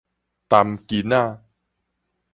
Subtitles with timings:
[0.49, 1.43] 澹巾仔